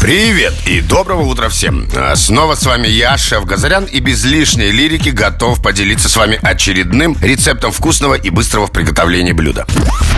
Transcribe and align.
Привет 0.00 0.52
и 0.66 0.82
доброго 0.82 1.22
утра 1.22 1.48
всем! 1.48 1.88
А, 1.96 2.14
Снова 2.16 2.54
с 2.54 2.66
вами 2.66 2.86
я, 2.86 3.16
шеф 3.16 3.44
Газарян, 3.46 3.84
и 3.84 3.98
без 4.00 4.24
лишней 4.24 4.70
лирики 4.70 5.08
готов 5.08 5.62
поделиться 5.62 6.08
с 6.08 6.16
вами 6.16 6.38
очередным 6.42 7.16
рецептом 7.20 7.72
вкусного 7.72 8.14
и 8.14 8.28
быстрого 8.30 8.66
в 8.66 8.72
приготовлении 8.72 9.32
блюда. 9.32 9.66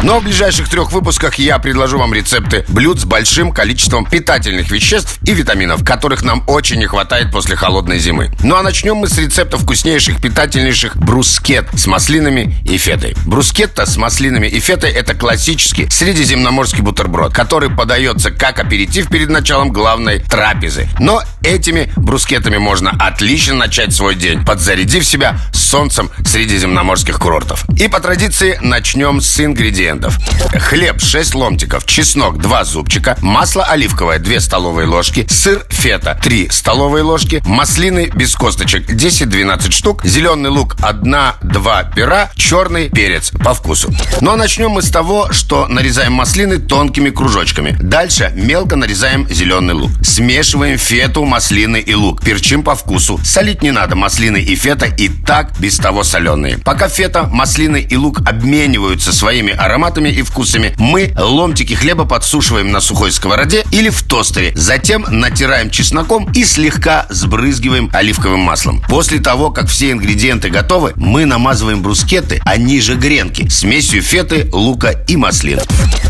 Но 0.02 0.18
в 0.20 0.24
ближайших 0.24 0.68
трех 0.68 0.92
выпусках 0.92 1.36
я 1.36 1.58
предложу 1.58 1.98
вам 1.98 2.12
рецепты 2.12 2.64
блюд 2.68 3.00
с 3.00 3.04
большим 3.04 3.52
количеством 3.52 4.04
питательных 4.04 4.70
веществ 4.70 5.18
и 5.22 5.32
витаминов, 5.32 5.84
которых 5.84 6.22
нам 6.22 6.44
очень 6.46 6.78
не 6.78 6.86
хватает 6.86 7.30
после 7.30 7.56
холодной 7.56 7.98
зимы. 7.98 8.30
Ну 8.42 8.56
а 8.56 8.62
начнем 8.62 8.96
мы 8.96 9.08
с 9.08 9.16
рецепта 9.16 9.58
вкуснейших, 9.58 10.20
питательнейших 10.20 10.96
брускет 10.96 11.68
с 11.74 11.86
маслинами 11.86 12.56
и 12.64 12.78
фетой. 12.78 13.16
Брускетта 13.26 13.86
с 13.86 13.96
маслинами 13.96 14.48
и 14.48 14.60
фетой– 14.60 14.90
это 14.92 15.14
классический 15.14 15.88
средиземноморский 15.88 16.82
бутерброд, 16.82 17.32
который 17.32 17.70
подается 17.70 18.30
как 18.30 18.58
аперитив 18.58 19.08
перед 19.08 19.30
началом 19.30 19.67
главной 19.70 20.18
трапезы. 20.18 20.88
Но 20.98 21.22
этими 21.48 21.90
брускетами 21.96 22.58
можно 22.58 22.90
отлично 22.98 23.54
начать 23.54 23.94
свой 23.94 24.14
день, 24.14 24.44
подзарядив 24.44 25.04
себя 25.04 25.38
солнцем 25.52 26.10
средиземноморских 26.24 27.18
курортов. 27.18 27.64
И 27.78 27.88
по 27.88 28.00
традиции 28.00 28.58
начнем 28.62 29.20
с 29.20 29.40
ингредиентов. 29.40 30.18
Хлеб 30.54 31.00
6 31.00 31.34
ломтиков, 31.34 31.84
чеснок 31.86 32.38
2 32.38 32.64
зубчика, 32.64 33.16
масло 33.20 33.64
оливковое 33.64 34.18
2 34.18 34.40
столовые 34.40 34.86
ложки, 34.86 35.26
сыр 35.28 35.64
фета 35.68 36.18
3 36.22 36.48
столовые 36.50 37.02
ложки, 37.02 37.42
маслины 37.46 38.10
без 38.14 38.34
косточек 38.34 38.88
10-12 38.88 39.70
штук, 39.70 40.04
зеленый 40.04 40.50
лук 40.50 40.76
1-2 40.76 41.94
пера, 41.94 42.30
черный 42.34 42.88
перец 42.88 43.30
по 43.30 43.54
вкусу. 43.54 43.92
А 44.20 44.36
начнем 44.36 44.70
мы 44.70 44.82
с 44.82 44.90
того, 44.90 45.32
что 45.32 45.66
нарезаем 45.66 46.12
маслины 46.12 46.58
тонкими 46.58 47.10
кружочками. 47.10 47.76
Дальше 47.80 48.32
мелко 48.34 48.76
нарезаем 48.76 49.26
зеленый 49.28 49.74
лук. 49.74 49.90
Смешиваем 50.02 50.78
фету, 50.78 51.24
маслины 51.24 51.37
и 51.40 51.94
лук. 51.94 52.22
Перчим 52.22 52.62
по 52.62 52.74
вкусу. 52.74 53.20
Солить 53.24 53.62
не 53.62 53.70
надо, 53.70 53.96
маслины 53.96 54.38
и 54.38 54.54
фета 54.54 54.86
и 54.86 55.08
так 55.08 55.58
без 55.58 55.76
того 55.76 56.02
соленые. 56.02 56.58
Пока 56.58 56.88
фета, 56.88 57.24
маслины 57.24 57.86
и 57.88 57.96
лук 57.96 58.20
обмениваются 58.26 59.12
своими 59.12 59.52
ароматами 59.52 60.08
и 60.08 60.22
вкусами, 60.22 60.74
мы 60.78 61.14
ломтики 61.18 61.74
хлеба 61.74 62.04
подсушиваем 62.04 62.70
на 62.72 62.80
сухой 62.80 63.12
сковороде 63.12 63.64
или 63.70 63.88
в 63.88 64.02
тостере. 64.02 64.52
Затем 64.54 65.06
натираем 65.08 65.70
чесноком 65.70 66.30
и 66.32 66.44
слегка 66.44 67.06
сбрызгиваем 67.08 67.90
оливковым 67.92 68.40
маслом. 68.40 68.82
После 68.88 69.20
того, 69.20 69.50
как 69.50 69.68
все 69.68 69.92
ингредиенты 69.92 70.50
готовы, 70.50 70.92
мы 70.96 71.24
намазываем 71.24 71.82
брускеты, 71.82 72.40
а 72.44 72.56
ниже 72.56 72.96
гренки, 72.96 73.48
смесью 73.48 74.02
феты, 74.02 74.48
лука 74.52 74.90
и 75.06 75.16
маслин. 75.16 75.60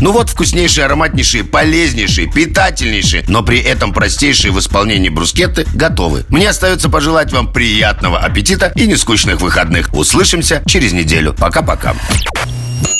Ну 0.01 0.11
вот 0.11 0.29
вкуснейшие, 0.29 0.85
ароматнейшие, 0.85 1.43
полезнейшие, 1.43 2.31
питательнейшие, 2.31 3.25
но 3.27 3.43
при 3.43 3.59
этом 3.59 3.93
простейшие 3.93 4.51
в 4.51 4.59
исполнении 4.59 5.08
брускеты 5.09 5.65
готовы. 5.73 6.25
Мне 6.29 6.49
остается 6.49 6.89
пожелать 6.89 7.31
вам 7.31 7.51
приятного 7.51 8.19
аппетита 8.19 8.71
и 8.75 8.87
нескучных 8.87 9.41
выходных. 9.41 9.93
Услышимся 9.93 10.63
через 10.65 10.93
неделю. 10.93 11.33
Пока-пока. 11.33 11.95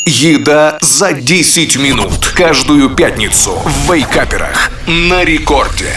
Еда 0.05 0.79
за 0.81 1.13
10 1.13 1.77
минут 1.77 2.33
Каждую 2.35 2.89
пятницу 2.89 3.61
в 3.63 3.93
Вейкаперах 3.93 4.71
На 4.87 5.23
рекорде 5.23 5.93